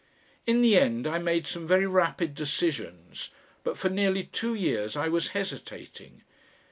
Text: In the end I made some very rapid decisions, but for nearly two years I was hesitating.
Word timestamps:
In 0.47 0.63
the 0.63 0.79
end 0.79 1.05
I 1.05 1.19
made 1.19 1.45
some 1.45 1.67
very 1.67 1.85
rapid 1.85 2.33
decisions, 2.33 3.29
but 3.63 3.77
for 3.77 3.89
nearly 3.89 4.23
two 4.23 4.55
years 4.55 4.97
I 4.97 5.09
was 5.09 5.27
hesitating. 5.37 6.23